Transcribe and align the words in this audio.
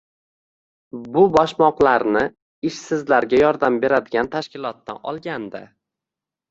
Bu 1.17 1.25
boshmoqlarni 1.35 2.25
ishsizlarga 2.71 3.43
yordam 3.45 3.81
beradigan 3.87 4.35
tashkilotdan 4.39 5.03
olgandi 5.13 5.65